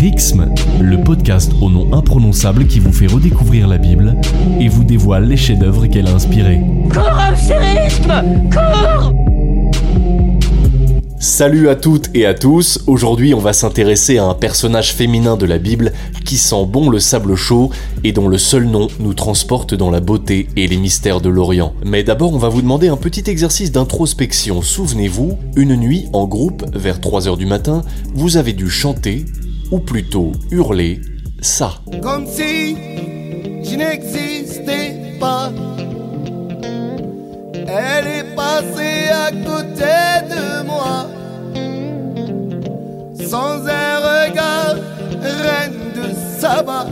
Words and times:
Rixme, 0.00 0.48
le 0.80 1.04
podcast 1.04 1.52
au 1.60 1.68
nom 1.68 1.92
imprononçable 1.92 2.66
qui 2.66 2.80
vous 2.80 2.90
fait 2.90 3.06
redécouvrir 3.06 3.68
la 3.68 3.76
Bible 3.76 4.16
et 4.58 4.66
vous 4.66 4.82
dévoile 4.82 5.28
les 5.28 5.36
chefs-d'œuvre 5.36 5.86
qu'elle 5.88 6.06
a 6.06 6.14
inspirés. 6.14 6.62
Salut 11.18 11.68
à 11.68 11.76
toutes 11.76 12.08
et 12.14 12.24
à 12.24 12.32
tous, 12.32 12.82
aujourd'hui 12.86 13.34
on 13.34 13.40
va 13.40 13.52
s'intéresser 13.52 14.16
à 14.16 14.24
un 14.24 14.32
personnage 14.32 14.94
féminin 14.94 15.36
de 15.36 15.44
la 15.44 15.58
Bible 15.58 15.92
qui 16.24 16.38
sent 16.38 16.64
bon 16.66 16.88
le 16.88 16.98
sable 16.98 17.36
chaud 17.36 17.68
et 18.02 18.12
dont 18.12 18.26
le 18.26 18.38
seul 18.38 18.64
nom 18.64 18.88
nous 19.00 19.12
transporte 19.12 19.74
dans 19.74 19.90
la 19.90 20.00
beauté 20.00 20.48
et 20.56 20.66
les 20.66 20.78
mystères 20.78 21.20
de 21.20 21.28
l'Orient. 21.28 21.74
Mais 21.84 22.04
d'abord 22.04 22.32
on 22.32 22.38
va 22.38 22.48
vous 22.48 22.62
demander 22.62 22.88
un 22.88 22.96
petit 22.96 23.28
exercice 23.28 23.70
d'introspection. 23.70 24.62
Souvenez-vous, 24.62 25.36
une 25.56 25.76
nuit 25.76 26.06
en 26.14 26.26
groupe, 26.26 26.64
vers 26.72 27.00
3h 27.00 27.36
du 27.36 27.44
matin, 27.44 27.82
vous 28.14 28.38
avez 28.38 28.54
dû 28.54 28.70
chanter, 28.70 29.26
ou 29.70 29.78
plutôt 29.78 30.32
hurler, 30.50 31.00
ça. 31.40 31.74
Comme 32.02 32.26
si 32.26 32.76
je 33.64 33.76
n'existais 33.76 35.16
pas. 35.18 35.50
Elle 37.54 38.06
est 38.06 38.34
passée 38.34 39.08
à 39.12 39.30
côté 39.30 40.26
de 40.28 40.66
moi. 40.66 41.06
Sans 43.28 43.66
un 43.66 43.98
regard, 43.98 44.74
reine 45.22 45.92
de 45.94 46.40
Saba. 46.40 46.86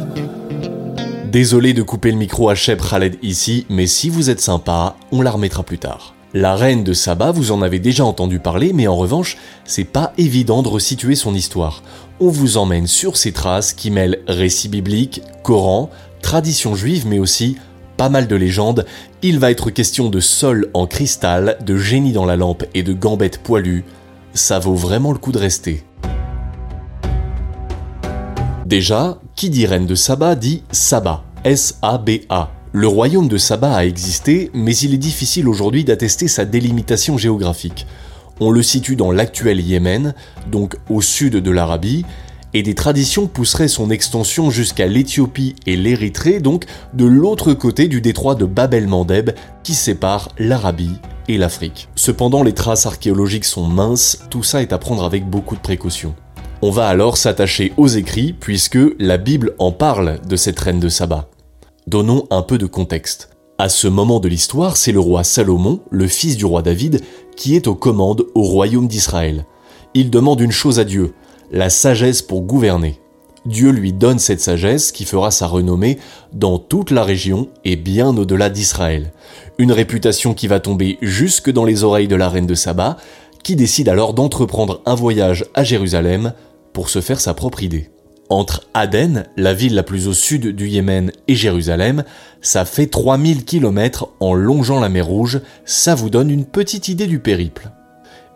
Désolé 1.33 1.73
de 1.75 1.83
couper 1.83 2.13
le 2.13 2.17
micro 2.17 2.49
à 2.49 2.55
Shep 2.55 2.81
Khaled 2.81 3.19
ici, 3.23 3.67
mais 3.69 3.87
si 3.87 4.09
vous 4.09 4.31
êtes 4.31 4.41
sympa, 4.41 4.97
on 5.13 5.21
la 5.21 5.31
remettra 5.31 5.63
plus 5.63 5.79
tard. 5.79 6.15
La 6.35 6.57
reine 6.57 6.85
de 6.85 6.93
Saba, 6.93 7.31
vous 7.31 7.53
en 7.53 7.63
avez 7.63 7.79
déjà 7.79 8.05
entendu 8.05 8.39
parler, 8.39 8.75
mais 8.75 8.87
en 8.87 8.97
revanche, 8.97 9.39
c'est 9.65 9.85
pas 9.85 10.13
évident 10.19 10.63
de 10.63 10.69
resituer 10.69 11.15
son 11.15 11.35
histoire. 11.35 11.83
On 12.21 12.29
vous 12.29 12.59
emmène 12.59 12.87
sur 12.87 13.17
ses 13.17 13.33
traces 13.33 13.73
qui 13.73 13.91
mêlent 13.91 14.21
récits 14.29 14.69
bibliques, 14.69 15.23
Coran, 15.43 15.89
tradition 16.21 16.75
juive, 16.75 17.07
mais 17.07 17.19
aussi 17.19 17.57
pas 17.97 18.11
mal 18.11 18.29
de 18.29 18.37
légendes. 18.37 18.85
Il 19.23 19.39
va 19.39 19.51
être 19.51 19.71
question 19.71 20.11
de 20.11 20.21
sol 20.21 20.71
en 20.75 20.87
cristal, 20.87 21.57
de 21.65 21.79
génie 21.79 22.13
dans 22.13 22.27
la 22.27 22.37
lampe 22.37 22.65
et 22.75 22.83
de 22.83 22.93
gambettes 22.93 23.39
poilues. 23.39 23.87
Ça 24.35 24.59
vaut 24.59 24.75
vraiment 24.75 25.13
le 25.13 25.19
coup 25.19 25.33
de 25.33 25.39
rester. 25.39 25.83
Déjà, 28.67 29.19
qui 29.35 29.49
dit 29.49 29.65
reine 29.65 29.87
de 29.87 29.95
Saba 29.95 30.35
dit 30.35 30.63
Saba, 30.73 31.25
S-A-B-A. 31.45 32.58
Le 32.73 32.87
royaume 32.87 33.29
de 33.29 33.39
Saba 33.39 33.75
a 33.75 33.87
existé, 33.87 34.51
mais 34.53 34.77
il 34.77 34.93
est 34.93 34.99
difficile 34.99 35.49
aujourd'hui 35.49 35.85
d'attester 35.85 36.29
sa 36.29 36.45
délimitation 36.45 37.17
géographique. 37.17 37.87
On 38.41 38.51
le 38.51 38.63
situe 38.63 38.95
dans 38.95 39.11
l'actuel 39.11 39.61
Yémen, 39.61 40.15
donc 40.51 40.77
au 40.91 41.01
sud 41.01 41.37
de 41.37 41.51
l'Arabie, 41.51 42.05
et 42.53 42.63
des 42.63 42.75
traditions 42.75 43.27
pousseraient 43.27 43.69
son 43.69 43.91
extension 43.91 44.51
jusqu'à 44.51 44.87
l'Éthiopie 44.87 45.57
et 45.67 45.77
l'Érythrée, 45.77 46.41
donc 46.41 46.67
de 46.93 47.07
l'autre 47.07 47.55
côté 47.55 47.89
du 47.89 48.03
détroit 48.03 48.35
de 48.35 48.45
Bab 48.45 48.75
el-Mandeb 48.75 49.31
qui 49.63 49.75
sépare 49.75 50.29
l'Arabie 50.39 50.97
et 51.27 51.39
l'Afrique. 51.39 51.89
Cependant, 51.95 52.43
les 52.43 52.55
traces 52.55 52.85
archéologiques 52.85 53.47
sont 53.47 53.67
minces, 53.67 54.21
tout 54.29 54.43
ça 54.43 54.61
est 54.61 54.75
à 54.75 54.79
prendre 54.79 55.05
avec 55.05 55.29
beaucoup 55.29 55.57
de 55.57 55.61
précautions. 55.61 56.15
On 56.61 56.71
va 56.71 56.89
alors 56.89 57.17
s'attacher 57.17 57.73
aux 57.79 57.89
écrits, 57.89 58.35
puisque 58.35 58.79
la 58.99 59.17
Bible 59.17 59.55
en 59.59 59.73
parle 59.73 60.21
de 60.29 60.37
cette 60.37 60.61
reine 60.61 60.81
de 60.81 60.89
Saba. 60.89 61.29
Donnons 61.89 62.27
un 62.29 62.43
peu 62.43 62.59
de 62.59 62.67
contexte. 62.67 63.31
À 63.57 63.71
ce 63.71 63.89
moment 63.89 64.21
de 64.21 64.29
l'histoire, 64.29 64.77
c'est 64.77 64.93
le 64.93 65.01
roi 65.01 65.25
Salomon, 65.25 65.81
le 65.91 66.07
fils 66.07 66.37
du 66.37 66.45
roi 66.45 66.61
David, 66.61 67.01
qui 67.35 67.57
est 67.57 67.67
aux 67.67 67.75
commandes 67.75 68.27
au 68.35 68.43
royaume 68.43 68.89
d'Israël. 68.89 69.47
Il 69.95 70.11
demande 70.11 70.43
une 70.43 70.53
chose 70.53 70.79
à 70.79 70.85
Dieu, 70.85 71.15
la 71.51 71.71
sagesse 71.71 72.21
pour 72.21 72.43
gouverner. 72.43 73.01
Dieu 73.47 73.71
lui 73.71 73.95
donne 73.95 74.19
cette 74.19 74.43
sagesse 74.43 74.93
qui 74.93 75.07
fera 75.07 75.31
sa 75.31 75.47
renommée 75.47 75.97
dans 76.35 76.59
toute 76.59 76.91
la 76.91 77.05
région 77.05 77.49
et 77.65 77.77
bien 77.77 78.15
au-delà 78.15 78.51
d'Israël. 78.51 79.15
Une 79.57 79.73
réputation 79.73 80.35
qui 80.35 80.47
va 80.47 80.61
tomber 80.61 80.99
jusque 81.01 81.51
dans 81.51 81.65
les 81.65 81.85
oreilles 81.85 82.07
de 82.07 82.17
la 82.17 82.29
reine 82.29 82.47
de 82.47 82.55
Saba, 82.55 82.99
qui 83.43 83.57
décide 83.57 83.89
alors 83.89 84.13
d'entreprendre 84.13 84.83
un 84.85 84.95
voyage 84.95 85.47
à 85.55 85.65
Jérusalem 85.65 86.35
pour 86.75 86.91
se 86.91 87.01
faire 87.01 87.19
sa 87.19 87.33
propre 87.33 87.63
idée. 87.63 87.89
Entre 88.31 88.67
Aden, 88.75 89.25
la 89.37 89.55
ville 89.55 89.75
la 89.75 89.83
plus 89.83 90.07
au 90.07 90.13
sud 90.13 90.55
du 90.55 90.69
Yémen, 90.69 91.11
et 91.29 91.35
Jérusalem, 91.35 92.05
ça 92.43 92.67
fait 92.67 92.87
3000 92.87 93.45
km 93.45 94.11
en 94.21 94.35
longeant 94.35 94.81
la 94.81 94.91
mer 94.91 95.07
Rouge, 95.07 95.41
ça 95.65 95.95
vous 95.95 96.11
donne 96.11 96.31
une 96.31 96.45
petite 96.45 96.89
idée 96.89 97.07
du 97.07 97.21
périple. 97.21 97.71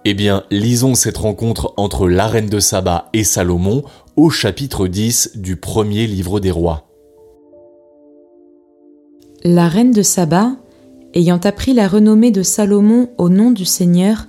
Eh 0.04 0.14
bien, 0.14 0.44
lisons 0.50 0.94
cette 0.94 1.18
rencontre 1.18 1.74
entre 1.76 2.08
la 2.08 2.26
reine 2.26 2.48
de 2.48 2.58
Saba 2.58 3.08
et 3.12 3.22
Salomon 3.22 3.84
au 4.16 4.30
chapitre 4.30 4.88
10 4.88 5.32
du 5.36 5.56
premier 5.56 6.06
livre 6.06 6.40
des 6.40 6.50
rois. 6.50 6.88
La 9.44 9.68
reine 9.68 9.92
de 9.92 10.02
Saba, 10.02 10.56
ayant 11.14 11.40
appris 11.44 11.74
la 11.74 11.86
renommée 11.86 12.30
de 12.30 12.42
Salomon 12.42 13.10
au 13.18 13.28
nom 13.28 13.50
du 13.50 13.64
Seigneur, 13.64 14.26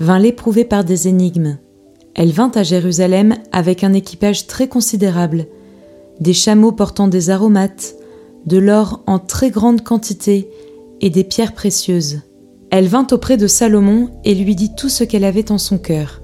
vint 0.00 0.18
l'éprouver 0.18 0.64
par 0.64 0.84
des 0.84 1.08
énigmes. 1.08 1.58
Elle 2.14 2.30
vint 2.30 2.52
à 2.54 2.62
Jérusalem 2.62 3.34
avec 3.52 3.82
un 3.82 3.92
équipage 3.92 4.46
très 4.46 4.68
considérable, 4.68 5.46
des 6.20 6.32
chameaux 6.32 6.72
portant 6.72 7.08
des 7.08 7.30
aromates, 7.30 7.96
de 8.46 8.58
l'or 8.58 9.02
en 9.06 9.18
très 9.18 9.50
grande 9.50 9.82
quantité 9.82 10.48
et 11.00 11.10
des 11.10 11.24
pierres 11.24 11.54
précieuses. 11.54 12.20
Elle 12.70 12.88
vint 12.88 13.06
auprès 13.10 13.36
de 13.36 13.46
Salomon 13.46 14.10
et 14.24 14.34
lui 14.34 14.54
dit 14.54 14.74
tout 14.76 14.88
ce 14.88 15.04
qu'elle 15.04 15.24
avait 15.24 15.50
en 15.50 15.58
son 15.58 15.78
cœur. 15.78 16.22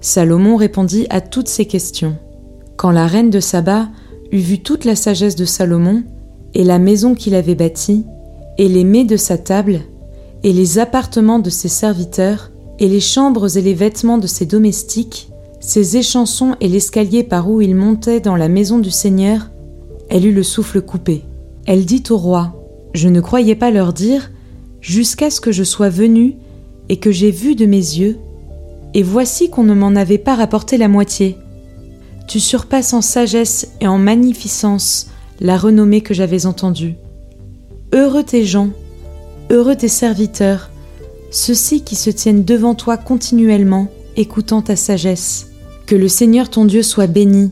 Salomon 0.00 0.56
répondit 0.56 1.06
à 1.10 1.20
toutes 1.20 1.48
ses 1.48 1.66
questions. 1.66 2.16
Quand 2.76 2.90
la 2.90 3.06
reine 3.06 3.30
de 3.30 3.40
Saba 3.40 3.88
eut 4.32 4.38
vu 4.38 4.58
toute 4.58 4.84
la 4.84 4.96
sagesse 4.96 5.36
de 5.36 5.44
Salomon, 5.44 6.02
et 6.54 6.64
la 6.64 6.78
maison 6.78 7.14
qu'il 7.14 7.34
avait 7.34 7.54
bâtie, 7.54 8.04
et 8.58 8.68
les 8.68 8.84
mets 8.84 9.04
de 9.04 9.16
sa 9.16 9.38
table, 9.38 9.80
et 10.42 10.52
les 10.52 10.78
appartements 10.78 11.38
de 11.38 11.50
ses 11.50 11.68
serviteurs, 11.68 12.50
et 12.78 12.88
les 12.88 13.00
chambres 13.00 13.56
et 13.56 13.62
les 13.62 13.74
vêtements 13.74 14.18
de 14.18 14.26
ses 14.26 14.46
domestiques, 14.46 15.28
ses 15.60 15.96
échansons 15.96 16.56
et 16.60 16.68
l'escalier 16.68 17.22
par 17.22 17.50
où 17.50 17.60
il 17.60 17.74
montait 17.74 18.20
dans 18.20 18.36
la 18.36 18.48
maison 18.48 18.78
du 18.78 18.90
Seigneur, 18.90 19.50
elle 20.08 20.26
eut 20.26 20.32
le 20.34 20.42
souffle 20.42 20.82
coupé. 20.82 21.22
Elle 21.66 21.84
dit 21.84 22.02
au 22.10 22.18
roi, 22.18 22.54
Je 22.92 23.08
ne 23.08 23.20
croyais 23.20 23.54
pas 23.54 23.70
leur 23.70 23.92
dire, 23.92 24.30
jusqu'à 24.80 25.30
ce 25.30 25.40
que 25.40 25.52
je 25.52 25.64
sois 25.64 25.88
venue 25.88 26.36
et 26.88 26.98
que 26.98 27.10
j'ai 27.10 27.30
vu 27.30 27.54
de 27.54 27.64
mes 27.64 27.76
yeux, 27.76 28.18
et 28.92 29.02
voici 29.02 29.48
qu'on 29.48 29.64
ne 29.64 29.74
m'en 29.74 29.96
avait 29.96 30.18
pas 30.18 30.34
rapporté 30.34 30.76
la 30.76 30.88
moitié. 30.88 31.38
Tu 32.28 32.40
surpasses 32.40 32.92
en 32.92 33.00
sagesse 33.00 33.68
et 33.80 33.86
en 33.86 33.98
magnificence 33.98 35.08
la 35.40 35.56
renommée 35.56 36.00
que 36.02 36.14
j'avais 36.14 36.46
entendue. 36.46 36.96
Heureux 37.92 38.22
tes 38.22 38.44
gens, 38.44 38.70
heureux 39.50 39.76
tes 39.76 39.88
serviteurs, 39.88 40.70
ceux-ci 41.34 41.82
qui 41.82 41.96
se 41.96 42.10
tiennent 42.10 42.44
devant 42.44 42.74
toi 42.74 42.96
continuellement, 42.96 43.88
écoutant 44.16 44.62
ta 44.62 44.76
sagesse. 44.76 45.48
Que 45.84 45.96
le 45.96 46.08
Seigneur 46.08 46.48
ton 46.48 46.64
Dieu 46.64 46.82
soit 46.82 47.08
béni, 47.08 47.50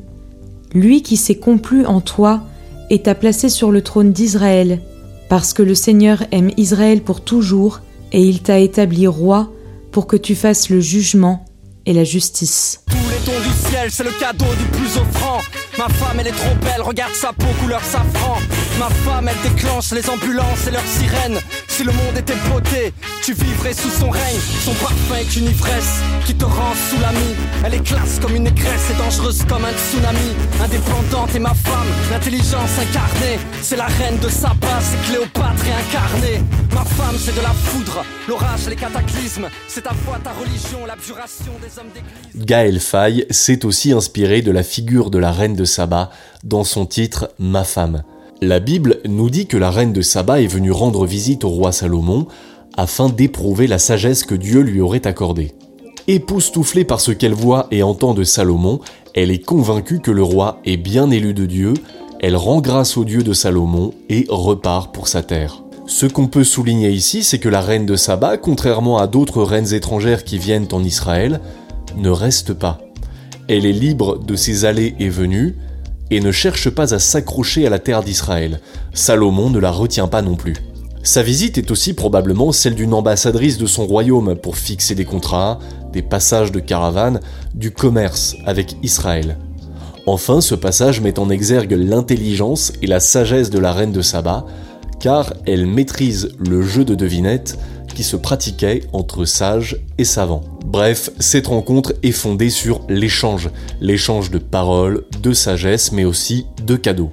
lui 0.72 1.02
qui 1.02 1.16
s'est 1.16 1.38
complu 1.38 1.84
en 1.84 2.00
toi 2.00 2.44
et 2.90 3.02
t'a 3.02 3.14
placé 3.14 3.48
sur 3.48 3.72
le 3.72 3.82
trône 3.82 4.12
d'Israël, 4.12 4.80
parce 5.28 5.52
que 5.52 5.62
le 5.62 5.74
Seigneur 5.74 6.22
aime 6.30 6.50
Israël 6.56 7.02
pour 7.02 7.22
toujours, 7.22 7.80
et 8.12 8.22
il 8.22 8.40
t'a 8.40 8.60
établi 8.60 9.06
roi 9.06 9.50
pour 9.90 10.06
que 10.06 10.16
tu 10.16 10.34
fasses 10.34 10.70
le 10.70 10.80
jugement 10.80 11.44
et 11.84 11.92
la 11.92 12.04
justice. 12.04 12.84
Tous 12.86 12.94
les 12.94 13.26
dons 13.26 13.40
du 13.40 13.68
ciel, 13.68 13.90
c'est 13.90 14.04
le 14.04 14.12
cadeau 14.18 14.46
du 14.58 14.64
plus 14.78 14.96
offrant. 14.96 15.40
Ma 15.76 15.88
femme, 15.88 16.20
elle 16.20 16.28
est 16.28 16.32
trop 16.32 16.54
belle, 16.62 16.82
regarde 16.82 17.14
sa 17.14 17.32
peau 17.32 17.46
couleur 17.60 17.82
safran. 17.82 18.38
Ma 18.78 18.88
femme, 18.88 19.28
elle 19.28 19.50
déclenche 19.50 19.90
les 19.92 20.08
ambulances 20.08 20.66
et 20.68 20.70
leurs 20.70 20.86
sirènes. 20.86 21.40
Si 21.72 21.84
le 21.84 21.92
monde 21.92 22.18
était 22.18 22.36
beauté, 22.50 22.92
tu 23.24 23.32
vivrais 23.32 23.72
sous 23.72 23.88
son 23.88 24.10
règne. 24.10 24.38
Son 24.62 24.74
parfum 24.74 25.16
est 25.18 25.36
une 25.36 25.46
ivresse 25.46 26.02
qui 26.26 26.34
te 26.34 26.44
rend 26.44 26.74
sous 26.90 27.00
l'ami. 27.00 27.34
Elle 27.64 27.72
est 27.72 27.82
classe 27.82 28.18
comme 28.20 28.36
une 28.36 28.42
négresse 28.42 28.90
et 28.90 28.98
dangereuse 28.98 29.42
comme 29.44 29.64
un 29.64 29.72
tsunami. 29.72 30.36
Indépendante 30.62 31.34
et 31.34 31.38
ma 31.38 31.54
femme, 31.54 31.88
l'intelligence 32.10 32.78
incarnée. 32.78 33.38
C'est 33.62 33.78
la 33.78 33.86
reine 33.86 34.18
de 34.18 34.28
Saba, 34.28 34.80
c'est 34.82 35.00
Cléopâtre 35.10 35.64
réincarnée. 35.64 36.44
Ma 36.74 36.84
femme, 36.84 37.16
c'est 37.16 37.34
de 37.34 37.40
la 37.40 37.54
foudre, 37.54 38.04
l'orage, 38.28 38.68
les 38.68 38.76
cataclysmes. 38.76 39.48
C'est 39.66 39.84
ta 39.84 39.94
foi, 39.94 40.18
ta 40.22 40.32
religion, 40.32 40.84
l'abjuration 40.86 41.52
des 41.62 41.78
hommes 41.78 41.90
d'église. 41.94 42.44
Gaël 42.46 42.80
Faye 42.80 43.24
s'est 43.30 43.64
aussi 43.64 43.92
inspiré 43.92 44.42
de 44.42 44.50
la 44.50 44.62
figure 44.62 45.10
de 45.10 45.16
la 45.16 45.32
reine 45.32 45.56
de 45.56 45.64
Saba 45.64 46.10
dans 46.44 46.64
son 46.64 46.84
titre 46.84 47.30
Ma 47.38 47.64
femme. 47.64 48.02
La 48.44 48.58
Bible 48.58 48.98
nous 49.08 49.30
dit 49.30 49.46
que 49.46 49.56
la 49.56 49.70
reine 49.70 49.92
de 49.92 50.02
Saba 50.02 50.40
est 50.40 50.48
venue 50.48 50.72
rendre 50.72 51.06
visite 51.06 51.44
au 51.44 51.48
roi 51.48 51.70
Salomon 51.70 52.26
afin 52.76 53.08
d'éprouver 53.08 53.68
la 53.68 53.78
sagesse 53.78 54.24
que 54.24 54.34
Dieu 54.34 54.62
lui 54.62 54.80
aurait 54.80 55.06
accordée. 55.06 55.52
Époustouflée 56.08 56.84
par 56.84 57.00
ce 57.00 57.12
qu'elle 57.12 57.34
voit 57.34 57.68
et 57.70 57.84
entend 57.84 58.14
de 58.14 58.24
Salomon, 58.24 58.80
elle 59.14 59.30
est 59.30 59.44
convaincue 59.44 60.00
que 60.00 60.10
le 60.10 60.24
roi 60.24 60.58
est 60.64 60.76
bien 60.76 61.08
élu 61.12 61.34
de 61.34 61.46
Dieu, 61.46 61.74
elle 62.18 62.34
rend 62.34 62.60
grâce 62.60 62.96
au 62.96 63.04
Dieu 63.04 63.22
de 63.22 63.32
Salomon 63.32 63.92
et 64.08 64.26
repart 64.28 64.92
pour 64.92 65.06
sa 65.06 65.22
terre. 65.22 65.62
Ce 65.86 66.06
qu'on 66.06 66.26
peut 66.26 66.42
souligner 66.42 66.90
ici, 66.90 67.22
c'est 67.22 67.38
que 67.38 67.48
la 67.48 67.60
reine 67.60 67.86
de 67.86 67.94
Saba, 67.94 68.38
contrairement 68.38 68.98
à 68.98 69.06
d'autres 69.06 69.44
reines 69.44 69.72
étrangères 69.72 70.24
qui 70.24 70.38
viennent 70.38 70.66
en 70.72 70.82
Israël, 70.82 71.40
ne 71.96 72.10
reste 72.10 72.54
pas. 72.54 72.80
Elle 73.46 73.66
est 73.66 73.72
libre 73.72 74.18
de 74.18 74.34
ses 74.34 74.64
allées 74.64 74.96
et 74.98 75.10
venues 75.10 75.54
et 76.12 76.20
ne 76.20 76.30
cherche 76.30 76.68
pas 76.68 76.92
à 76.92 76.98
s'accrocher 76.98 77.66
à 77.66 77.70
la 77.70 77.78
terre 77.78 78.02
d'Israël. 78.02 78.60
Salomon 78.92 79.48
ne 79.48 79.58
la 79.58 79.70
retient 79.70 80.08
pas 80.08 80.20
non 80.20 80.34
plus. 80.34 80.56
Sa 81.02 81.22
visite 81.22 81.56
est 81.56 81.70
aussi 81.70 81.94
probablement 81.94 82.52
celle 82.52 82.74
d'une 82.74 82.92
ambassadrice 82.92 83.56
de 83.56 83.66
son 83.66 83.86
royaume 83.86 84.36
pour 84.36 84.58
fixer 84.58 84.94
des 84.94 85.06
contrats, 85.06 85.58
des 85.90 86.02
passages 86.02 86.52
de 86.52 86.60
caravanes, 86.60 87.20
du 87.54 87.70
commerce 87.70 88.36
avec 88.44 88.76
Israël. 88.82 89.38
Enfin, 90.06 90.42
ce 90.42 90.54
passage 90.54 91.00
met 91.00 91.18
en 91.18 91.30
exergue 91.30 91.72
l'intelligence 91.72 92.74
et 92.82 92.86
la 92.86 93.00
sagesse 93.00 93.48
de 93.48 93.58
la 93.58 93.72
reine 93.72 93.92
de 93.92 94.02
Saba, 94.02 94.44
car 95.00 95.32
elle 95.46 95.66
maîtrise 95.66 96.28
le 96.38 96.60
jeu 96.60 96.84
de 96.84 96.94
devinette 96.94 97.58
qui 97.94 98.04
se 98.04 98.16
pratiquait 98.16 98.82
entre 98.92 99.24
sages 99.24 99.78
et 99.96 100.04
savants. 100.04 100.44
Bref, 100.64 101.10
cette 101.18 101.48
rencontre 101.48 101.94
est 102.02 102.12
fondée 102.12 102.50
sur 102.50 102.82
l'échange, 102.88 103.50
l'échange 103.80 104.30
de 104.30 104.38
paroles, 104.38 105.04
de 105.20 105.32
sagesse, 105.32 105.92
mais 105.92 106.04
aussi 106.04 106.46
de 106.64 106.76
cadeaux. 106.76 107.10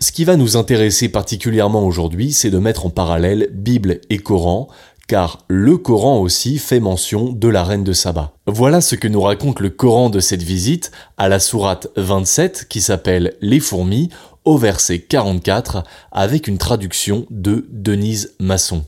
Ce 0.00 0.12
qui 0.12 0.24
va 0.24 0.36
nous 0.36 0.56
intéresser 0.56 1.08
particulièrement 1.08 1.86
aujourd'hui, 1.86 2.32
c'est 2.32 2.50
de 2.50 2.58
mettre 2.58 2.86
en 2.86 2.90
parallèle 2.90 3.48
Bible 3.52 4.00
et 4.10 4.18
Coran, 4.18 4.68
car 5.06 5.44
le 5.48 5.76
Coran 5.76 6.20
aussi 6.20 6.58
fait 6.58 6.80
mention 6.80 7.32
de 7.32 7.48
la 7.48 7.64
reine 7.64 7.84
de 7.84 7.92
Saba. 7.92 8.32
Voilà 8.46 8.80
ce 8.80 8.96
que 8.96 9.08
nous 9.08 9.20
raconte 9.20 9.60
le 9.60 9.70
Coran 9.70 10.10
de 10.10 10.20
cette 10.20 10.42
visite 10.42 10.90
à 11.16 11.28
la 11.28 11.38
sourate 11.38 11.88
27 11.96 12.66
qui 12.68 12.80
s'appelle 12.80 13.34
Les 13.40 13.60
fourmis 13.60 14.08
au 14.44 14.58
verset 14.58 15.00
44 15.00 15.84
avec 16.12 16.48
une 16.48 16.58
traduction 16.58 17.26
de 17.30 17.66
Denise 17.70 18.34
Masson. 18.40 18.84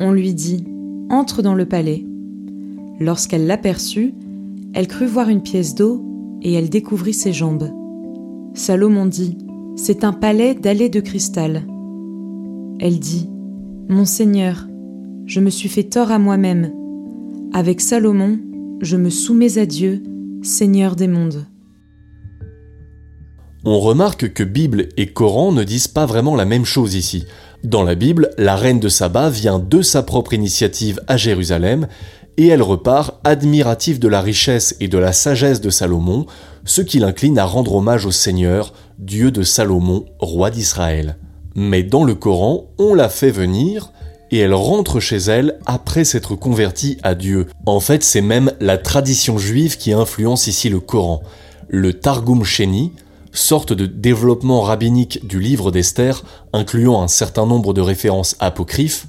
On 0.00 0.12
lui 0.12 0.34
dit 0.34 0.64
Entre 1.10 1.42
dans 1.42 1.54
le 1.54 1.66
palais. 1.66 2.04
Lorsqu'elle 2.98 3.46
l'aperçut, 3.46 4.14
elle 4.74 4.88
crut 4.88 5.08
voir 5.08 5.28
une 5.28 5.42
pièce 5.42 5.74
d'eau 5.74 6.04
et 6.42 6.52
elle 6.52 6.70
découvrit 6.70 7.14
ses 7.14 7.32
jambes. 7.32 7.70
Salomon 8.54 9.06
dit 9.06 9.36
C'est 9.76 10.04
un 10.04 10.12
palais 10.12 10.54
d'allées 10.54 10.88
de 10.88 11.00
cristal. 11.00 11.64
Elle 12.80 12.98
dit 12.98 13.28
Mon 13.88 14.04
Seigneur, 14.04 14.66
je 15.26 15.40
me 15.40 15.50
suis 15.50 15.68
fait 15.68 15.84
tort 15.84 16.10
à 16.10 16.18
moi-même. 16.18 16.72
Avec 17.52 17.80
Salomon, 17.80 18.38
je 18.80 18.96
me 18.96 19.10
soumets 19.10 19.58
à 19.58 19.66
Dieu, 19.66 20.02
Seigneur 20.42 20.96
des 20.96 21.08
mondes. 21.08 21.46
On 23.64 23.80
remarque 23.80 24.32
que 24.32 24.44
Bible 24.44 24.90
et 24.96 25.08
Coran 25.08 25.50
ne 25.50 25.64
disent 25.64 25.88
pas 25.88 26.06
vraiment 26.06 26.36
la 26.36 26.44
même 26.44 26.64
chose 26.64 26.94
ici. 26.94 27.24
Dans 27.64 27.82
la 27.82 27.96
Bible, 27.96 28.30
la 28.38 28.54
reine 28.54 28.78
de 28.78 28.88
Saba 28.88 29.28
vient 29.28 29.58
de 29.58 29.82
sa 29.82 30.04
propre 30.04 30.34
initiative 30.34 31.00
à 31.08 31.16
Jérusalem 31.16 31.88
et 32.36 32.48
elle 32.48 32.62
repart 32.62 33.18
admirative 33.24 33.98
de 33.98 34.08
la 34.08 34.20
richesse 34.20 34.76
et 34.80 34.88
de 34.88 34.98
la 34.98 35.12
sagesse 35.12 35.60
de 35.60 35.70
Salomon, 35.70 36.26
ce 36.64 36.82
qui 36.82 36.98
l'incline 36.98 37.38
à 37.38 37.44
rendre 37.44 37.74
hommage 37.74 38.06
au 38.06 38.10
Seigneur, 38.10 38.72
Dieu 38.98 39.30
de 39.30 39.42
Salomon, 39.42 40.04
roi 40.18 40.50
d'Israël. 40.50 41.16
Mais 41.54 41.82
dans 41.82 42.04
le 42.04 42.14
Coran, 42.14 42.66
on 42.78 42.94
la 42.94 43.08
fait 43.08 43.30
venir 43.30 43.92
et 44.30 44.38
elle 44.38 44.54
rentre 44.54 45.00
chez 45.00 45.16
elle 45.16 45.58
après 45.66 46.04
s'être 46.04 46.34
convertie 46.34 46.98
à 47.02 47.14
Dieu. 47.14 47.46
En 47.64 47.80
fait, 47.80 48.02
c'est 48.02 48.20
même 48.20 48.52
la 48.60 48.76
tradition 48.76 49.38
juive 49.38 49.78
qui 49.78 49.92
influence 49.92 50.48
ici 50.48 50.68
le 50.68 50.80
Coran. 50.80 51.22
Le 51.68 51.94
Targum 51.94 52.44
Sheni, 52.44 52.92
sorte 53.32 53.72
de 53.72 53.86
développement 53.86 54.62
rabbinique 54.62 55.26
du 55.26 55.40
livre 55.40 55.70
d'Esther, 55.70 56.22
incluant 56.52 57.02
un 57.02 57.08
certain 57.08 57.46
nombre 57.46 57.74
de 57.74 57.80
références 57.80 58.36
apocryphes, 58.40 59.06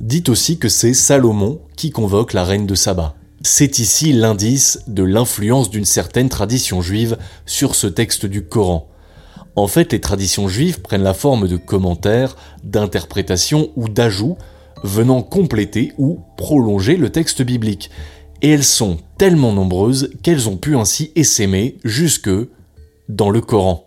dit 0.00 0.24
aussi 0.28 0.58
que 0.58 0.68
c'est 0.68 0.94
Salomon 0.94 1.60
qui 1.76 1.90
convoque 1.90 2.32
la 2.32 2.44
reine 2.44 2.66
de 2.66 2.74
Saba. 2.74 3.14
C'est 3.42 3.78
ici 3.78 4.12
l'indice 4.12 4.80
de 4.86 5.02
l'influence 5.02 5.70
d'une 5.70 5.84
certaine 5.84 6.28
tradition 6.28 6.80
juive 6.80 7.18
sur 7.44 7.74
ce 7.74 7.86
texte 7.86 8.26
du 8.26 8.44
Coran. 8.44 8.88
En 9.56 9.66
fait, 9.66 9.92
les 9.92 10.00
traditions 10.00 10.48
juives 10.48 10.80
prennent 10.80 11.02
la 11.02 11.14
forme 11.14 11.48
de 11.48 11.56
commentaires, 11.56 12.36
d'interprétations 12.64 13.70
ou 13.76 13.88
d'ajouts 13.88 14.36
venant 14.82 15.22
compléter 15.22 15.92
ou 15.98 16.20
prolonger 16.36 16.96
le 16.96 17.10
texte 17.10 17.42
biblique. 17.42 17.90
Et 18.42 18.50
elles 18.50 18.64
sont 18.64 18.98
tellement 19.18 19.52
nombreuses 19.52 20.10
qu'elles 20.22 20.48
ont 20.48 20.56
pu 20.56 20.76
ainsi 20.76 21.12
essaimer 21.14 21.78
jusque 21.84 22.30
dans 23.08 23.30
le 23.30 23.40
Coran. 23.40 23.86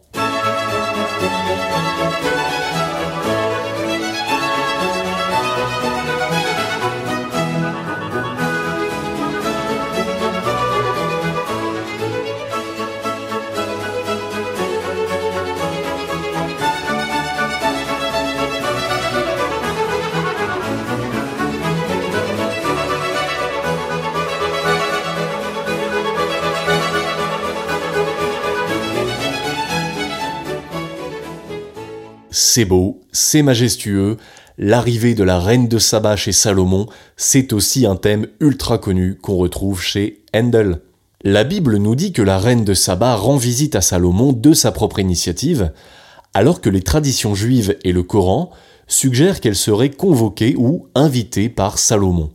C'est 32.56 32.63
beau, 32.63 33.02
c'est 33.12 33.42
majestueux, 33.42 34.16
l'arrivée 34.57 35.13
de 35.13 35.25
la 35.25 35.42
reine 35.42 35.68
de 35.68 35.78
Saba 35.78 36.16
chez 36.16 36.31
Salomon, 36.31 36.88
c'est 37.18 37.52
aussi 37.52 37.86
un 37.86 37.98
thème 37.98 38.28
ultra 38.40 38.78
connu 38.78 39.18
qu'on 39.22 39.36
retrouve 39.36 39.81
chez 39.81 40.24
Handel. 40.34 40.80
La 41.22 41.44
Bible 41.44 41.75
nous 41.75 41.96
dit 41.96 42.13
que 42.13 42.22
la 42.22 42.40
reine 42.40 42.63
de 42.63 42.74
Saba 42.74 43.16
rend 43.16 43.36
visite 43.36 43.75
à 43.75 43.81
Salomon 43.81 44.31
de 44.31 44.54
sa 44.54 44.72
propre 44.72 45.00
initiative, 45.00 45.74
alors 46.34 46.62
que 46.62 46.69
les 46.69 46.81
traditions 46.81 47.36
juives 47.36 47.78
et 47.84 47.92
le 47.92 48.04
Coran 48.04 48.52
suggèrent 48.88 49.42
qu'elle 49.42 49.57
serait 49.57 49.90
convoquée 49.90 50.56
ou 50.57 50.88
invitée 50.96 51.50
par 51.50 51.78
Salomon. 51.78 52.30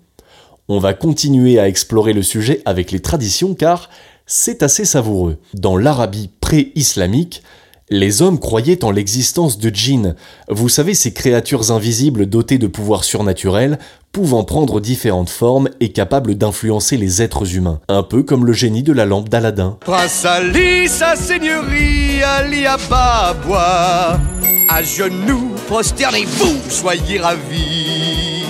On 0.69 0.81
va 0.81 0.93
continuer 0.93 1.59
à 1.59 1.67
explorer 1.67 2.13
le 2.13 2.23
sujet 2.23 2.61
avec 2.67 2.93
les 2.93 3.01
traditions 3.01 3.55
car 3.55 3.89
c'est 4.27 4.63
assez 4.63 4.85
savoureux. 4.85 5.39
Dans 5.55 5.79
l'Arabie 5.79 6.29
pré-islamique, 6.43 7.43
les 7.91 8.23
hommes 8.23 8.39
croyaient 8.39 8.85
en 8.85 8.93
l'existence 8.93 9.59
de 9.59 9.69
djinns, 9.69 10.15
vous 10.49 10.69
savez 10.69 10.95
ces 10.95 11.13
créatures 11.13 11.73
invisibles 11.73 12.27
dotées 12.27 12.59
de 12.59 12.69
pouvoirs 12.69 13.03
surnaturels, 13.03 13.79
pouvant 14.13 14.45
prendre 14.45 14.81
différentes 14.81 15.29
formes 15.29 15.69
et 15.81 15.91
capables 15.91 16.37
d'influencer 16.37 16.97
les 16.97 17.21
êtres 17.21 17.57
humains, 17.57 17.81
un 17.89 18.05
peu 18.05 18.23
comme 18.23 18.47
le 18.47 18.53
génie 18.53 18.85
de 18.85 18.93
la 18.93 19.07
lampe 19.07 19.29
d'Aladin. 19.29 19.77
Prince 19.81 20.25
Ali, 20.25 20.89
sa 20.89 21.17
seigneurie, 21.17 22.23
Ali 22.23 22.65
Ababa, 22.65 24.21
à 24.69 24.83
genoux, 24.83 25.51
prosternez-vous, 25.67 26.71
soyez 26.71 27.19
ravis. 27.19 28.45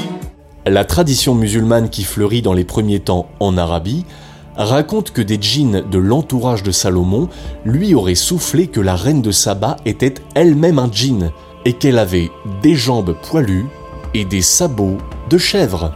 La 0.67 0.85
tradition 0.85 1.35
musulmane 1.35 1.88
qui 1.88 2.05
fleurit 2.05 2.43
dans 2.43 2.53
les 2.53 2.65
premiers 2.65 3.00
temps 3.00 3.26
en 3.41 3.57
Arabie 3.57 4.05
raconte 4.64 5.11
que 5.12 5.23
des 5.23 5.38
djinns 5.40 5.83
de 5.90 5.99
l'entourage 5.99 6.62
de 6.62 6.71
Salomon 6.71 7.29
lui 7.64 7.95
auraient 7.95 8.14
soufflé 8.14 8.67
que 8.67 8.81
la 8.81 8.95
reine 8.95 9.23
de 9.23 9.31
Saba 9.31 9.76
était 9.85 10.14
elle-même 10.35 10.79
un 10.79 10.90
djinn 10.90 11.31
et 11.64 11.73
qu'elle 11.73 11.99
avait 11.99 12.31
des 12.62 12.75
jambes 12.75 13.14
poilues 13.23 13.67
et 14.14 14.25
des 14.25 14.43
sabots 14.43 14.99
de 15.29 15.38
chèvre. 15.38 15.95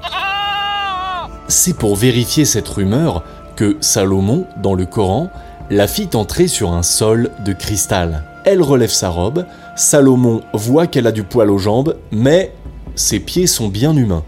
C'est 1.49 1.76
pour 1.76 1.97
vérifier 1.97 2.44
cette 2.44 2.68
rumeur 2.68 3.23
que 3.56 3.76
Salomon, 3.80 4.47
dans 4.62 4.75
le 4.75 4.87
Coran, 4.87 5.30
la 5.71 5.87
fit 5.87 6.09
entrer 6.14 6.49
sur 6.49 6.73
un 6.73 6.83
sol 6.83 7.30
de 7.44 7.52
cristal. 7.52 8.25
Elle 8.44 8.62
relève 8.62 8.90
sa 8.90 9.09
robe, 9.09 9.47
Salomon 9.76 10.42
voit 10.52 10.87
qu'elle 10.87 11.06
a 11.06 11.12
du 11.12 11.23
poil 11.23 11.50
aux 11.50 11.59
jambes, 11.59 11.97
mais 12.12 12.52
ses 12.94 13.21
pieds 13.21 13.47
sont 13.47 13.68
bien 13.68 13.97
humains. 13.97 14.25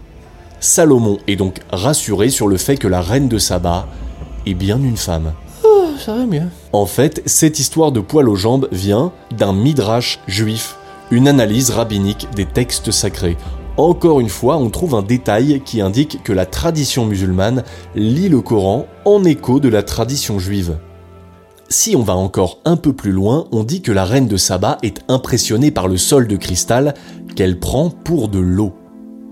Salomon 0.59 1.17
est 1.27 1.35
donc 1.35 1.59
rassuré 1.71 2.29
sur 2.29 2.47
le 2.47 2.57
fait 2.57 2.77
que 2.77 2.87
la 2.87 3.01
reine 3.01 3.27
de 3.27 3.37
Saba 3.37 3.87
bien 4.53 4.81
une 4.81 4.97
femme. 4.97 5.33
Oh, 5.63 5.85
ça 5.97 6.15
va 6.15 6.25
mieux. 6.25 6.47
En 6.73 6.85
fait, 6.85 7.21
cette 7.25 7.59
histoire 7.59 7.91
de 7.91 7.99
poil 7.99 8.29
aux 8.29 8.35
jambes 8.35 8.67
vient 8.71 9.11
d'un 9.35 9.53
midrash 9.53 10.19
juif, 10.27 10.75
une 11.11 11.27
analyse 11.27 11.69
rabbinique 11.71 12.27
des 12.35 12.45
textes 12.45 12.91
sacrés. 12.91 13.37
Encore 13.77 14.19
une 14.19 14.29
fois, 14.29 14.57
on 14.57 14.69
trouve 14.69 14.95
un 14.95 15.03
détail 15.03 15.61
qui 15.63 15.81
indique 15.81 16.23
que 16.23 16.33
la 16.33 16.47
tradition 16.47 17.05
musulmane 17.05 17.63
lit 17.95 18.29
le 18.29 18.41
Coran 18.41 18.87
en 19.05 19.23
écho 19.23 19.59
de 19.59 19.69
la 19.69 19.83
tradition 19.83 20.39
juive. 20.39 20.77
Si 21.69 21.95
on 21.95 22.01
va 22.01 22.15
encore 22.15 22.59
un 22.65 22.77
peu 22.77 22.93
plus 22.93 23.11
loin, 23.11 23.45
on 23.51 23.63
dit 23.63 23.81
que 23.81 23.91
la 23.91 24.05
reine 24.05 24.27
de 24.27 24.37
Saba 24.37 24.77
est 24.83 25.01
impressionnée 25.09 25.69
par 25.69 25.87
le 25.87 25.97
sol 25.97 26.27
de 26.27 26.37
cristal 26.37 26.93
qu'elle 27.35 27.59
prend 27.59 27.89
pour 27.89 28.29
de 28.29 28.39
l'eau. 28.39 28.73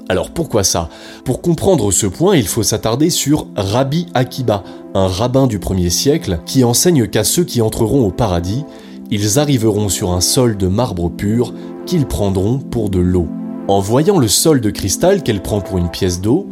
Alors 0.08 0.30
pourquoi 0.32 0.64
ça? 0.64 0.90
Pour 1.24 1.42
comprendre 1.42 1.92
ce 1.92 2.06
point, 2.06 2.36
il 2.36 2.48
faut 2.48 2.64
s'attarder 2.64 3.10
sur 3.10 3.48
Rabbi 3.56 4.06
Akiba, 4.14 4.64
un 4.94 5.08
rabbin 5.08 5.48
du 5.48 5.58
1er 5.58 5.90
siècle 5.90 6.40
qui 6.46 6.64
enseigne 6.64 7.08
qu'à 7.08 7.24
ceux 7.24 7.44
qui 7.44 7.62
entreront 7.62 8.06
au 8.06 8.12
paradis, 8.12 8.66
ils 9.10 9.40
arriveront 9.40 9.90
sur 9.90 10.12
un 10.12 10.22
sol 10.22 10.58
de 10.58 10.68
marbre 10.68 11.10
pur 11.10 11.54
qu'ils 11.86 12.06
prendront 12.06 12.60
pour 12.60 12.90
de 12.90 13.00
l'eau. 13.00 13.28
En 13.68 13.80
voyant 13.80 14.20
le 14.20 14.28
sol 14.28 14.62
de 14.62 14.70
cristal 14.70 15.24
qu'elle 15.24 15.42
prend 15.42 15.62
pour 15.62 15.80
une 15.80 15.90
pièce 15.90 16.22
d'eau, 16.22 16.48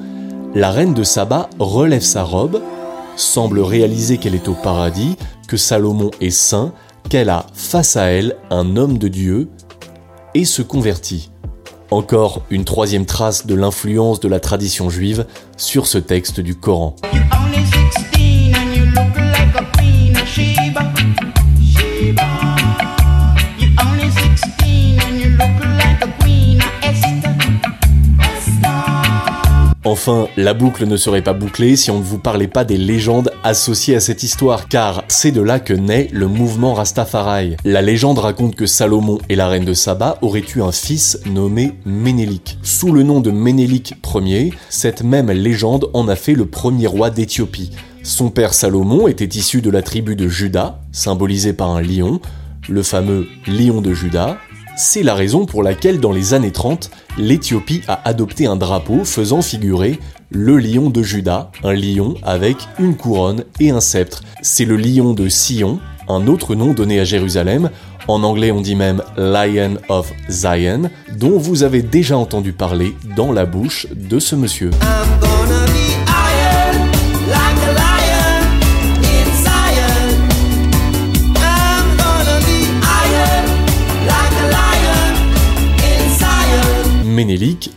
la 0.55 0.71
reine 0.71 0.93
de 0.93 1.03
Saba 1.03 1.49
relève 1.59 2.01
sa 2.01 2.23
robe 2.23 2.61
semble 3.15 3.59
réaliser 3.59 4.17
qu'elle 4.17 4.35
est 4.35 4.47
au 4.47 4.53
paradis, 4.53 5.15
que 5.47 5.57
Salomon 5.57 6.09
est 6.21 6.31
saint, 6.31 6.73
qu'elle 7.09 7.29
a 7.29 7.45
face 7.53 7.97
à 7.97 8.05
elle 8.05 8.35
un 8.49 8.75
homme 8.75 8.97
de 8.97 9.07
Dieu, 9.07 9.49
et 10.33 10.45
se 10.45 10.63
convertit. 10.63 11.29
Encore 11.93 12.41
une 12.49 12.65
troisième 12.65 13.05
trace 13.05 13.45
de 13.45 13.53
l'influence 13.53 14.19
de 14.19 14.27
la 14.27 14.39
tradition 14.39 14.89
juive 14.89 15.27
sur 15.57 15.85
ce 15.85 15.99
texte 15.99 16.39
du 16.39 16.55
Coran. 16.55 16.95
Enfin, 29.85 30.27
la 30.35 30.55
boucle 30.55 30.87
ne 30.87 30.97
serait 30.97 31.21
pas 31.21 31.33
bouclée 31.33 31.75
si 31.75 31.91
on 31.91 31.99
ne 31.99 32.03
vous 32.03 32.17
parlait 32.17 32.47
pas 32.47 32.63
des 32.63 32.77
légendes 32.77 33.31
associées 33.43 33.95
à 33.95 33.99
cette 33.99 34.23
histoire, 34.23 34.67
car 34.67 35.03
c'est 35.07 35.31
de 35.31 35.41
là 35.41 35.59
que 35.59 35.73
naît 35.73 36.09
le 36.11 36.27
mouvement 36.27 36.73
Rastafari. 36.73 37.57
La 37.65 37.81
légende 37.81 38.19
raconte 38.19 38.55
que 38.55 38.65
Salomon 38.65 39.19
et 39.29 39.35
la 39.35 39.47
reine 39.47 39.65
de 39.65 39.73
Saba 39.73 40.17
auraient 40.21 40.43
eu 40.55 40.61
un 40.61 40.71
fils 40.71 41.19
nommé 41.25 41.73
Ménélik. 41.85 42.57
Sous 42.63 42.91
le 42.91 43.03
nom 43.03 43.19
de 43.19 43.31
Ménélik 43.31 43.93
Ier, 44.15 44.53
cette 44.69 45.03
même 45.03 45.31
légende 45.31 45.89
en 45.93 46.07
a 46.07 46.15
fait 46.15 46.33
le 46.33 46.45
premier 46.45 46.87
roi 46.87 47.09
d'Éthiopie. 47.09 47.71
Son 48.03 48.29
père 48.29 48.53
Salomon 48.53 49.07
était 49.07 49.25
issu 49.25 49.61
de 49.61 49.69
la 49.69 49.81
tribu 49.81 50.15
de 50.15 50.27
Juda, 50.27 50.79
symbolisé 50.91 51.53
par 51.53 51.69
un 51.69 51.81
lion, 51.81 52.19
le 52.69 52.83
fameux 52.83 53.27
lion 53.47 53.81
de 53.81 53.93
Juda, 53.93 54.37
c'est 54.75 55.03
la 55.03 55.13
raison 55.13 55.45
pour 55.45 55.61
laquelle 55.61 55.99
dans 55.99 56.11
les 56.11 56.33
années 56.33 56.51
30, 56.51 56.89
l'Éthiopie 57.17 57.81
a 57.87 58.01
adopté 58.05 58.47
un 58.47 58.55
drapeau 58.55 59.05
faisant 59.05 59.43
figurer 59.43 59.99
le 60.33 60.57
lion 60.57 60.89
de 60.89 61.03
Juda, 61.03 61.51
un 61.63 61.73
lion 61.73 62.15
avec 62.23 62.57
une 62.79 62.95
couronne 62.97 63.43
et 63.59 63.69
un 63.69 63.79
sceptre. 63.79 64.23
C'est 64.41 64.65
le 64.65 64.75
lion 64.75 65.13
de 65.13 65.29
Sion, 65.29 65.79
un 66.09 66.27
autre 66.27 66.55
nom 66.55 66.73
donné 66.73 66.99
à 66.99 67.03
Jérusalem, 67.03 67.69
en 68.07 68.23
anglais 68.23 68.51
on 68.51 68.61
dit 68.61 68.75
même 68.75 69.01
Lion 69.15 69.77
of 69.89 70.11
Zion, 70.29 70.89
dont 71.17 71.37
vous 71.37 71.63
avez 71.63 71.81
déjà 71.81 72.17
entendu 72.17 72.51
parler 72.51 72.95
dans 73.15 73.31
la 73.31 73.45
bouche 73.45 73.87
de 73.93 74.19
ce 74.19 74.35
monsieur. 74.35 74.71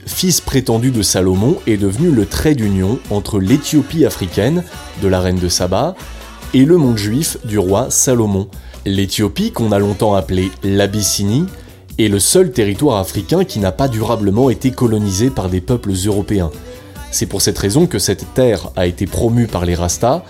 Fils 0.06 0.40
prétendu 0.40 0.90
de 0.90 1.02
Salomon, 1.02 1.56
est 1.66 1.76
devenu 1.76 2.10
le 2.10 2.26
trait 2.26 2.54
d'union 2.54 2.98
entre 3.10 3.38
l'Éthiopie 3.38 4.04
africaine, 4.04 4.64
de 5.02 5.08
la 5.08 5.20
reine 5.20 5.38
de 5.38 5.48
Saba, 5.48 5.94
et 6.52 6.64
le 6.64 6.76
monde 6.76 6.98
juif 6.98 7.38
du 7.44 7.58
roi 7.58 7.86
Salomon. 7.90 8.48
L'Éthiopie, 8.84 9.52
qu'on 9.52 9.72
a 9.72 9.78
longtemps 9.78 10.14
appelée 10.14 10.50
l'Abyssinie, 10.62 11.46
est 11.98 12.08
le 12.08 12.18
seul 12.18 12.52
territoire 12.52 12.98
africain 12.98 13.44
qui 13.44 13.58
n'a 13.58 13.72
pas 13.72 13.88
durablement 13.88 14.50
été 14.50 14.70
colonisé 14.70 15.30
par 15.30 15.48
des 15.48 15.60
peuples 15.60 15.92
européens. 16.04 16.50
C'est 17.10 17.26
pour 17.26 17.40
cette 17.40 17.58
raison 17.58 17.86
que 17.86 17.98
cette 17.98 18.34
terre 18.34 18.70
a 18.76 18.86
été 18.86 19.06
promue 19.06 19.46
par 19.46 19.64
les 19.64 19.74
Rastas, 19.74 20.22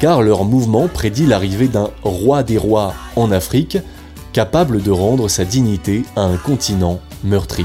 car 0.00 0.22
leur 0.22 0.44
mouvement 0.44 0.88
prédit 0.88 1.26
l'arrivée 1.26 1.68
d'un 1.68 1.90
roi 2.02 2.42
des 2.42 2.58
rois 2.58 2.94
en 3.16 3.32
Afrique, 3.32 3.78
capable 4.34 4.82
de 4.82 4.90
rendre 4.90 5.28
sa 5.28 5.44
dignité 5.44 6.02
à 6.14 6.22
un 6.22 6.36
continent 6.36 7.00
meurtri. 7.24 7.64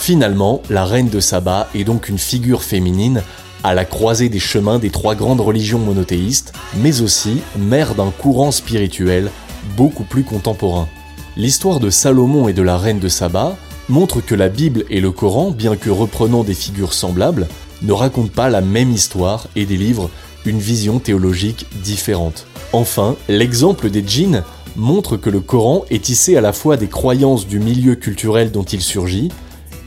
Finalement, 0.00 0.62
la 0.70 0.86
reine 0.86 1.10
de 1.10 1.20
Saba 1.20 1.68
est 1.74 1.84
donc 1.84 2.08
une 2.08 2.18
figure 2.18 2.62
féminine 2.62 3.22
à 3.62 3.74
la 3.74 3.84
croisée 3.84 4.30
des 4.30 4.38
chemins 4.38 4.78
des 4.78 4.88
trois 4.88 5.14
grandes 5.14 5.42
religions 5.42 5.78
monothéistes, 5.78 6.54
mais 6.78 7.02
aussi 7.02 7.42
mère 7.58 7.94
d'un 7.94 8.10
courant 8.10 8.50
spirituel 8.50 9.30
beaucoup 9.76 10.04
plus 10.04 10.24
contemporain. 10.24 10.88
L'histoire 11.36 11.80
de 11.80 11.90
Salomon 11.90 12.48
et 12.48 12.54
de 12.54 12.62
la 12.62 12.78
reine 12.78 12.98
de 12.98 13.10
Saba 13.10 13.58
montre 13.90 14.22
que 14.22 14.34
la 14.34 14.48
Bible 14.48 14.84
et 14.88 15.02
le 15.02 15.10
Coran, 15.10 15.50
bien 15.50 15.76
que 15.76 15.90
reprenant 15.90 16.44
des 16.44 16.54
figures 16.54 16.94
semblables, 16.94 17.46
ne 17.82 17.92
racontent 17.92 18.32
pas 18.34 18.48
la 18.48 18.62
même 18.62 18.92
histoire 18.92 19.48
et 19.54 19.66
délivrent 19.66 20.08
une 20.46 20.60
vision 20.60 20.98
théologique 20.98 21.66
différente. 21.82 22.46
Enfin, 22.72 23.16
l'exemple 23.28 23.90
des 23.90 24.02
djinns 24.04 24.44
montre 24.76 25.18
que 25.18 25.28
le 25.28 25.40
Coran 25.40 25.84
est 25.90 26.04
tissé 26.04 26.38
à 26.38 26.40
la 26.40 26.54
fois 26.54 26.78
des 26.78 26.88
croyances 26.88 27.46
du 27.46 27.60
milieu 27.60 27.96
culturel 27.96 28.50
dont 28.50 28.62
il 28.62 28.80
surgit, 28.80 29.30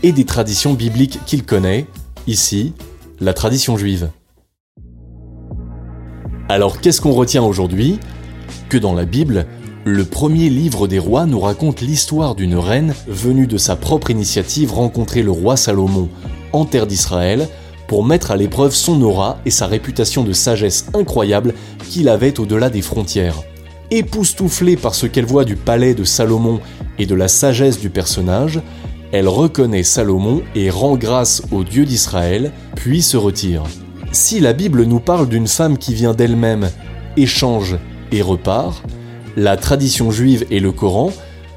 et 0.04 0.12
des 0.12 0.26
traditions 0.26 0.74
bibliques 0.74 1.20
qu'il 1.26 1.44
connaît, 1.44 1.88
ici, 2.28 2.74
la 3.20 3.34
tradition 3.34 3.78
juive. 3.78 4.10
Alors 6.50 6.82
qu'est-ce 6.82 7.02
qu'on 7.02 7.14
retient 7.14 7.44
aujourd'hui? 7.44 8.00
Que 8.70 8.78
dans 8.78 8.94
la 8.94 9.06
Bible, 9.06 9.48
le 9.86 10.06
premier 10.06 10.50
livre 10.50 10.88
des 10.88 11.00
rois 11.00 11.26
nous 11.26 11.40
raconte 11.40 11.82
l'histoire 11.82 12.36
d'une 12.36 12.56
reine 12.56 12.94
venue 13.08 13.48
de 13.48 13.58
sa 13.58 13.76
propre 13.76 14.12
initiative 14.12 14.74
rencontrer 14.74 15.24
le 15.24 15.32
roi 15.32 15.58
Salomon 15.58 16.10
en 16.52 16.66
terre 16.66 16.86
d'Israël 16.86 17.48
pour 17.88 18.06
mettre 18.06 18.32
à 18.32 18.38
l'épreuve 18.38 18.74
son 18.74 19.02
aura 19.02 19.40
et 19.46 19.52
sa 19.52 19.68
réputation 19.68 20.24
de 20.24 20.34
sagesse 20.34 20.88
incroyable 20.94 21.54
qu'il 21.90 22.10
avait 22.10 22.40
au-delà 22.40 22.70
des 22.70 22.82
frontières. 22.82 23.42
Époustouflée 23.92 24.78
par 24.78 24.96
ce 24.96 25.06
qu'elle 25.06 25.26
voit 25.26 25.46
du 25.46 25.56
palais 25.56 25.94
de 25.94 26.04
Salomon 26.04 26.60
et 26.98 27.06
de 27.06 27.16
la 27.16 27.28
sagesse 27.28 27.80
du 27.80 27.90
personnage, 27.90 28.62
elle 29.14 29.28
reconnaît 29.28 29.84
Salomon 29.84 30.42
et 30.56 30.72
rend 30.72 30.98
grâce 30.98 31.44
au 31.52 31.64
Dieu 31.64 31.86
d'Israël, 31.86 32.52
puis 32.76 33.04
se 33.04 33.16
retire. 33.16 33.62
Si 34.12 34.40
la 34.40 34.54
Bible 34.54 34.86
nous 34.86 35.00
parle 35.00 35.30
d'une 35.30 35.48
femme 35.48 35.78
qui 35.78 35.94
vient 35.94 36.16
d'elle-même, 36.16 36.72
échange 37.16 37.78
et 38.12 38.24
repart, 38.24 38.82
la 39.38 39.56
tradition 39.56 40.10
juive 40.10 40.48
et 40.50 40.60
le 40.60 40.72
Coran 40.72 41.12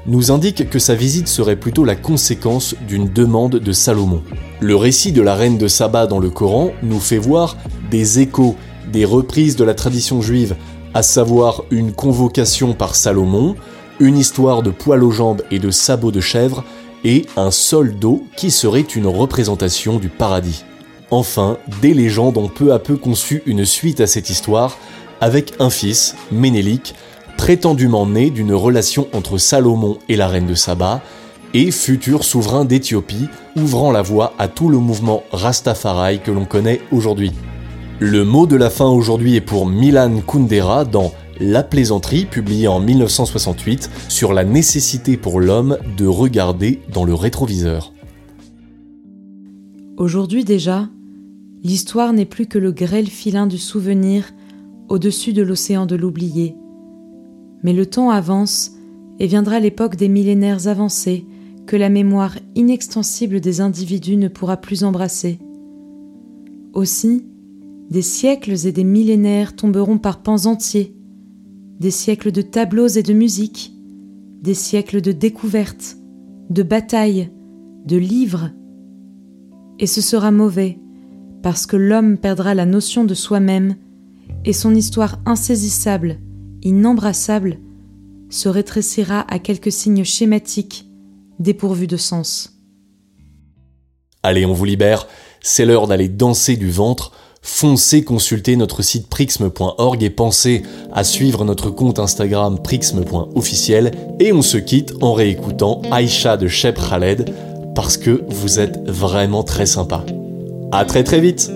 nous 0.05 0.29
indiquent 0.29 0.69
que 0.69 0.77
sa 0.77 0.93
visite 0.93 1.27
serait 1.27 1.55
plutôt 1.55 1.83
la 1.83 1.95
conséquence 1.95 2.75
d'une 2.87 3.11
demande 3.11 3.55
de 3.55 3.71
Salomon. 3.71 4.21
Le 4.59 4.75
récit 4.75 5.11
de 5.11 5.23
la 5.23 5.33
reine 5.33 5.57
de 5.57 5.67
Saba 5.67 6.05
dans 6.05 6.19
le 6.19 6.29
Coran 6.29 6.69
nous 6.83 6.99
fait 6.99 7.17
voir 7.17 7.57
des 7.89 8.19
échos, 8.19 8.55
des 8.91 9.03
reprises 9.03 9.55
de 9.55 9.63
la 9.63 9.73
tradition 9.73 10.21
juive, 10.21 10.55
à 10.93 11.01
savoir 11.01 11.63
une 11.71 11.91
convocation 11.91 12.73
par 12.73 12.93
Salomon, 12.93 13.55
une 13.99 14.17
histoire 14.17 14.61
de 14.61 14.69
poils 14.69 15.03
aux 15.03 15.11
jambes 15.11 15.41
et 15.49 15.57
de 15.57 15.71
sabots 15.71 16.11
de 16.11 16.21
chèvre, 16.21 16.63
et 17.07 17.25
un 17.37 17.51
sol 17.51 17.97
d'eau 17.97 18.25
qui 18.35 18.51
serait 18.51 18.81
une 18.81 19.07
représentation 19.07 19.97
du 19.97 20.09
paradis. 20.09 20.65
Enfin, 21.09 21.57
des 21.81 21.93
légendes 21.93 22.37
ont 22.37 22.49
peu 22.49 22.73
à 22.73 22.79
peu 22.79 22.97
conçu 22.97 23.41
une 23.45 23.63
suite 23.63 24.01
à 24.01 24.07
cette 24.07 24.29
histoire, 24.29 24.77
avec 25.21 25.53
un 25.59 25.69
fils, 25.69 26.15
Ménélique, 26.31 26.95
prétendument 27.37 28.05
né 28.05 28.29
d'une 28.29 28.53
relation 28.53 29.07
entre 29.13 29.37
Salomon 29.37 29.99
et 30.09 30.17
la 30.17 30.27
reine 30.27 30.47
de 30.47 30.53
Saba, 30.53 31.01
et 31.53 31.71
futur 31.71 32.25
souverain 32.25 32.65
d'Éthiopie, 32.65 33.29
ouvrant 33.55 33.93
la 33.93 34.01
voie 34.01 34.33
à 34.37 34.49
tout 34.49 34.67
le 34.67 34.77
mouvement 34.77 35.23
Rastafari 35.31 36.19
que 36.19 36.31
l'on 36.31 36.43
connaît 36.43 36.81
aujourd'hui. 36.91 37.31
Le 37.99 38.25
mot 38.25 38.47
de 38.47 38.57
la 38.57 38.69
fin 38.69 38.89
aujourd'hui 38.89 39.37
est 39.37 39.41
pour 39.41 39.65
Milan 39.65 40.19
Kundera 40.27 40.83
dans 40.83 41.13
la 41.39 41.63
plaisanterie, 41.63 42.25
publiée 42.25 42.67
en 42.67 42.79
1968, 42.79 43.89
sur 44.09 44.33
la 44.33 44.43
nécessité 44.43 45.17
pour 45.17 45.39
l'homme 45.39 45.77
de 45.97 46.05
regarder 46.05 46.81
dans 46.93 47.05
le 47.05 47.13
rétroviseur. 47.13 47.93
Aujourd'hui 49.97 50.43
déjà, 50.43 50.89
l'histoire 51.63 52.13
n'est 52.13 52.25
plus 52.25 52.45
que 52.45 52.59
le 52.59 52.71
grêle 52.71 53.07
filin 53.07 53.47
du 53.47 53.57
souvenir 53.57 54.31
au-dessus 54.89 55.33
de 55.33 55.41
l'océan 55.41 55.85
de 55.85 55.95
l'oublié. 55.95 56.55
Mais 57.63 57.73
le 57.73 57.85
temps 57.85 58.09
avance 58.09 58.73
et 59.19 59.27
viendra 59.27 59.59
l'époque 59.59 59.95
des 59.95 60.09
millénaires 60.09 60.67
avancés 60.67 61.25
que 61.65 61.75
la 61.75 61.89
mémoire 61.89 62.37
inextensible 62.55 63.41
des 63.41 63.59
individus 63.59 64.17
ne 64.17 64.27
pourra 64.27 64.57
plus 64.57 64.83
embrasser. 64.83 65.39
Aussi, 66.73 67.25
des 67.89 68.01
siècles 68.01 68.67
et 68.67 68.71
des 68.71 68.83
millénaires 68.83 69.55
tomberont 69.55 69.97
par 69.97 70.21
pans 70.21 70.45
entiers 70.45 70.96
des 71.79 71.91
siècles 71.91 72.31
de 72.31 72.41
tableaux 72.41 72.87
et 72.87 73.03
de 73.03 73.13
musique, 73.13 73.73
des 74.41 74.53
siècles 74.53 75.01
de 75.01 75.11
découvertes, 75.11 75.97
de 76.49 76.63
batailles, 76.63 77.31
de 77.85 77.97
livres. 77.97 78.51
Et 79.79 79.87
ce 79.87 80.01
sera 80.01 80.31
mauvais, 80.31 80.79
parce 81.43 81.65
que 81.65 81.77
l'homme 81.77 82.17
perdra 82.17 82.53
la 82.53 82.65
notion 82.65 83.03
de 83.03 83.13
soi-même, 83.13 83.75
et 84.45 84.53
son 84.53 84.73
histoire 84.75 85.19
insaisissable, 85.25 86.19
inembrassable, 86.61 87.59
se 88.29 88.49
rétrécira 88.49 89.25
à 89.31 89.39
quelques 89.39 89.71
signes 89.71 90.03
schématiques, 90.03 90.89
dépourvus 91.39 91.87
de 91.87 91.97
sens. 91.97 92.59
Allez, 94.23 94.45
on 94.45 94.53
vous 94.53 94.65
libère, 94.65 95.07
c'est 95.41 95.65
l'heure 95.65 95.87
d'aller 95.87 96.09
danser 96.09 96.57
du 96.57 96.69
ventre 96.69 97.11
foncez 97.47 98.03
consulter 98.03 98.57
notre 98.57 98.83
site 98.83 99.07
prixme.org 99.07 100.03
et 100.03 100.09
pensez 100.09 100.63
à 100.93 101.03
suivre 101.03 101.45
notre 101.45 101.69
compte 101.69 101.97
Instagram 101.97 102.59
prixme.officiel 102.61 103.91
et 104.19 104.33
on 104.33 104.41
se 104.41 104.57
quitte 104.57 104.93
en 105.01 105.13
réécoutant 105.13 105.81
Aïcha 105.89 106.35
de 106.35 106.47
Shep 106.47 106.77
Khaled 106.77 107.33
parce 107.73 107.97
que 107.97 108.23
vous 108.27 108.59
êtes 108.59 108.87
vraiment 108.87 109.43
très 109.43 109.65
sympa. 109.65 110.03
À 110.71 110.83
très 110.83 111.03
très 111.03 111.21
vite! 111.21 111.49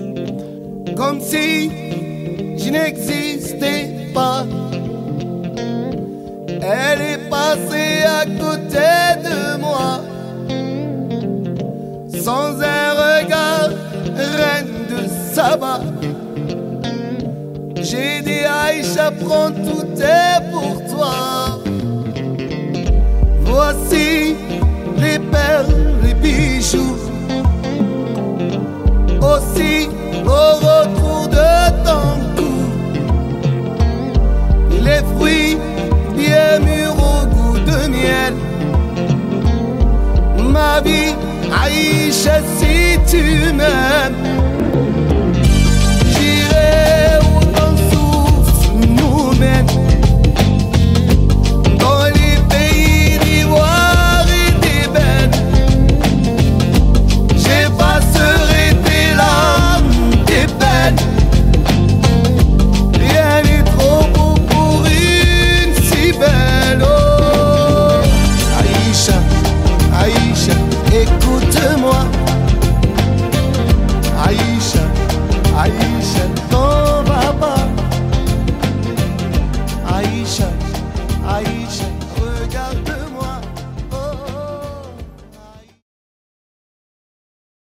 Comme 0.96 1.20
si 1.22 1.70
je 2.58 2.70
n'existais 2.70 4.12
pas. 4.14 4.46
Elle 6.48 7.02
est 7.02 7.30
passée 7.30 8.04
à 8.08 8.26
côté 8.26 9.20
de 9.24 9.60
moi. 9.60 10.02
Sans 12.24 12.62
un 12.62 12.92
regard, 12.94 13.72
reine 14.16 14.86
de 14.90 15.21
j'ai 17.82 18.22
dit 18.22 18.46
Aïcha, 18.46 19.12
prends 19.12 19.52
tout 19.52 19.88
est 20.00 20.52
pour 20.52 20.76
toi. 20.92 21.60
Voici 23.42 24.36
les 24.98 25.20
perles, 25.20 25.74
les 26.04 26.14
billes. 26.14 26.41